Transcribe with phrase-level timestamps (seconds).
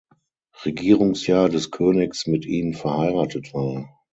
[0.65, 3.87] Regierungsjahr des Königs mit ihm verheiratet war.